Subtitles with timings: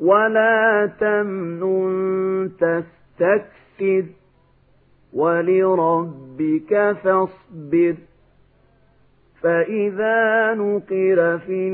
[0.00, 4.04] ولا تمنن تستكثر
[5.12, 7.94] ولربك فاصبر
[9.42, 11.68] فإذا نقر في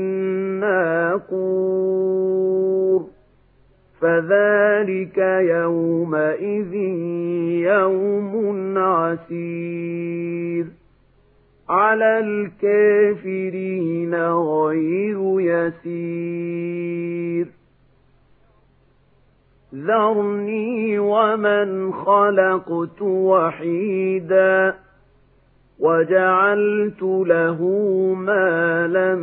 [1.67, 3.07] الناقور
[4.01, 6.73] فذلك يومئذ
[7.73, 10.65] يوم عسير
[11.69, 17.47] على الكافرين غير يسير
[19.85, 24.75] ذرني ومن خلقت وحيدا
[25.79, 27.61] وجعلت له
[28.17, 29.15] مالا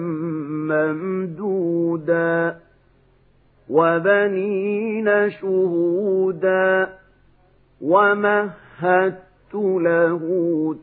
[0.70, 2.56] ممدودا
[3.70, 6.88] وبنين شهودا
[7.80, 10.20] ومهدت له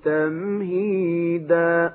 [0.03, 1.93] تمهيدا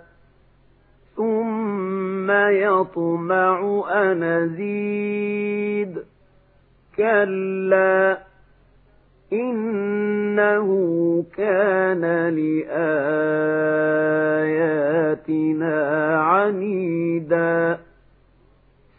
[1.16, 5.98] ثم يطمع أن أزيد
[6.97, 8.19] كلا
[9.33, 10.69] إنه
[11.36, 12.05] كان
[14.77, 15.77] لآياتنا
[16.20, 17.78] عنيدا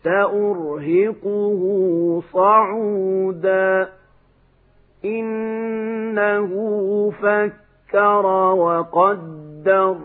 [0.04, 1.62] سأرهقه
[2.34, 3.90] صعودا
[5.06, 6.52] إنه
[7.22, 8.26] فكر
[8.56, 9.98] وقدر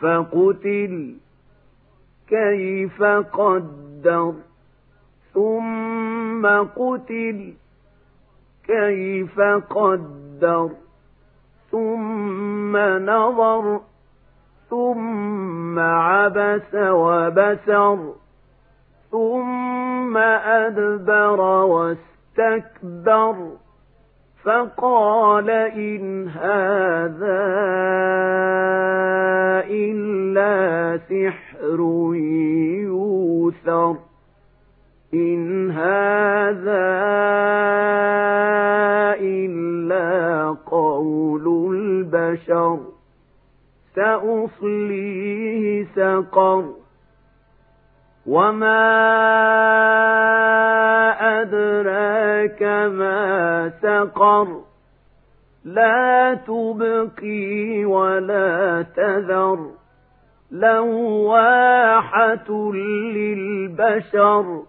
[0.00, 1.14] فقتل
[2.28, 4.34] كيف قدر
[5.34, 5.87] ثم
[6.46, 7.54] قتل
[8.66, 10.70] كيف قدر
[11.70, 13.80] ثم نظر
[14.70, 18.14] ثم عبس وبسر
[19.10, 23.36] ثم أدبر واستكبر
[24.44, 27.44] فقال إن هذا
[29.70, 31.80] إلا سحر
[32.84, 33.96] يوثر
[35.14, 35.57] إن
[36.48, 36.88] هذا
[39.20, 42.78] إلا قول البشر
[43.94, 46.64] سأصليه سقر
[48.26, 48.88] وما
[51.40, 54.48] أدراك ما سقر
[55.64, 59.70] لا تبقي ولا تذر
[60.50, 62.50] لواحة
[63.14, 64.62] للبشر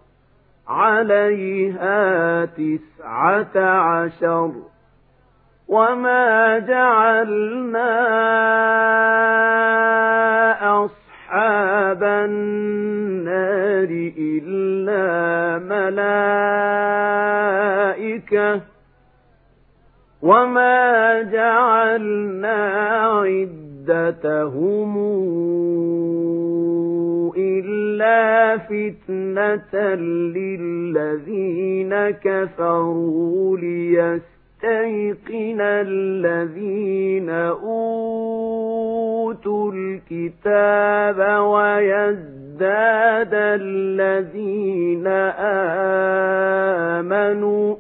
[0.70, 4.52] عليها تسعة عشر
[5.68, 7.90] وما جعلنا
[10.86, 15.58] أصحاب النار إلا
[17.80, 18.62] ملائكة
[20.22, 22.70] وما جعلنا
[23.90, 24.98] عدتهم
[27.60, 29.96] إلا فتنة
[30.36, 37.30] للذين كفروا ليستيقن الذين
[38.50, 45.08] أوتوا الكتاب ويزداد الذين
[47.00, 47.76] آمنوا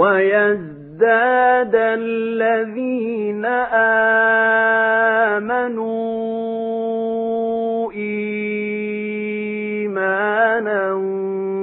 [0.00, 3.44] ويزداد الذين
[5.36, 5.92] آمنوا
[9.92, 10.92] إيمانا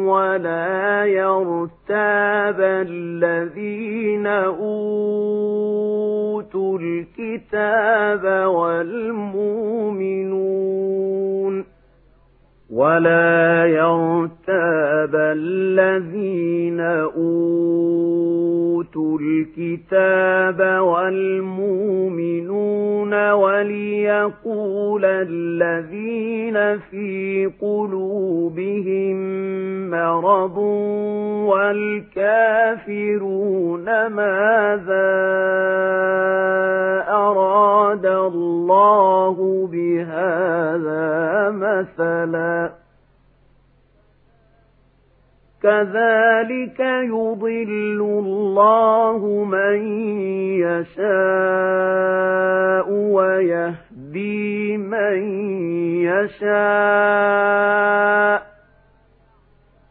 [0.06, 5.58] ولا يرتاب الذين أوتوا
[6.80, 10.37] الكتاب والمؤمنون
[12.78, 16.80] ولا يرتاب الذين
[17.18, 18.38] أوتوا
[19.22, 22.34] الكتاب والمؤمنون
[23.58, 29.18] وليقول الذين في قلوبهم
[29.90, 30.58] مرض
[32.88, 33.28] والكافرون
[34.08, 35.18] ماذا
[37.10, 42.87] أراد الله بهذا مثلا
[45.64, 49.78] كذلك يضل الله من
[50.62, 52.08] يشاء
[52.92, 55.18] ويهدي من
[56.06, 57.58] يشاء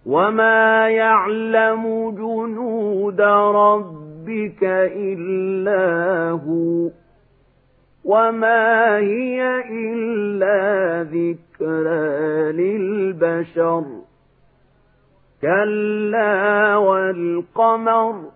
[0.06, 4.62] وما يعلم جنود ربك
[4.96, 6.90] إلا هو
[8.04, 14.05] وما هي إلا ذكرى للبشر
[15.42, 18.30] كلا والقمر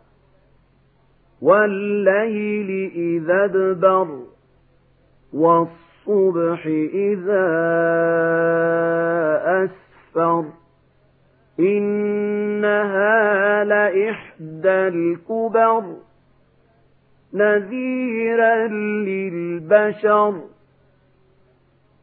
[1.42, 4.08] والليل إذا ادبر
[5.32, 7.46] والصبح إذا
[9.64, 10.44] أسفر
[11.60, 13.10] إنها
[13.64, 15.84] لإحدى الكبر
[17.34, 18.66] نذيرا
[19.06, 20.40] للبشر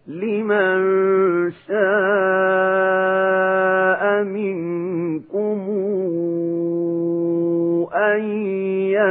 [0.07, 2.87] لمن شاء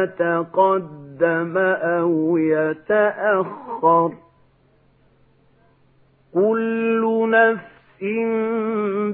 [0.06, 4.12] يتقدم أو يتأخر.
[6.34, 8.02] كل نفس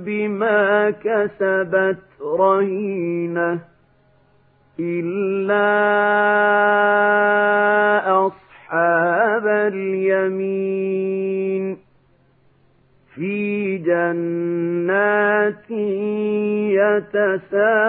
[0.04, 1.98] بما كسبت
[2.38, 3.58] رهينة
[4.80, 5.56] إلا
[8.26, 11.12] أصحاب اليمين.
[13.14, 15.70] في جنات
[16.70, 17.82] يتساءلون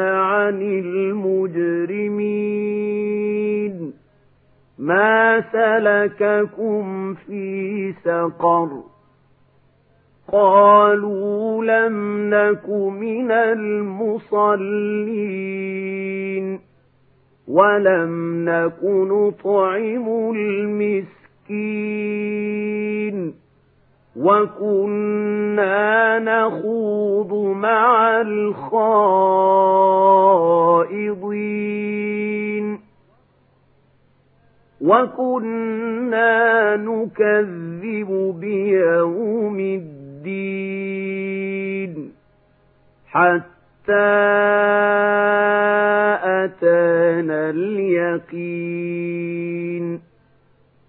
[0.00, 1.48] عن المجرمين.
[4.78, 8.68] ما سلككم في سقر.
[10.32, 14.58] قالوا لم نك من المصلين.
[17.48, 21.08] ولم نك نطعم المسكين.
[24.18, 28.20] وكنا نخوض مع
[31.48, 32.78] الخائضين
[34.80, 39.88] وكنا نكذب بيوم الدين
[43.06, 44.08] حتى
[46.24, 49.07] أتانا اليقين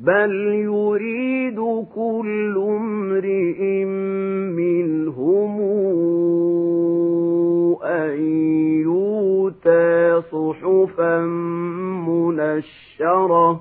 [0.00, 1.60] بل يريد
[1.94, 3.84] كل امرئ
[4.54, 5.60] منهم
[7.84, 8.20] أن
[8.82, 11.20] يؤتى صحفا
[12.08, 13.60] منشرة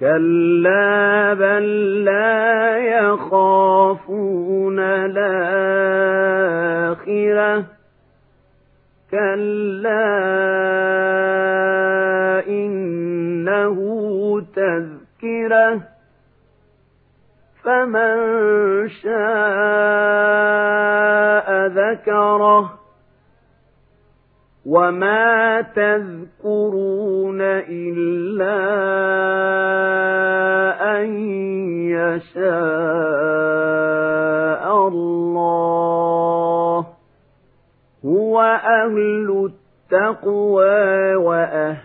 [0.00, 5.24] كلا بل لا يخافون الآخرة
[9.10, 10.14] كلا
[13.54, 15.82] إنه تذكرة
[17.64, 18.16] فمن
[18.88, 19.14] شاء
[21.66, 22.78] ذكره
[24.66, 28.64] وما تذكرون إلا
[30.98, 31.06] أن
[31.90, 32.44] يشاء
[34.88, 36.86] الله.
[38.04, 39.50] هو أهل
[39.92, 41.83] التقوى وأهل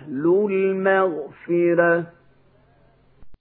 [1.48, 2.06] المغفرة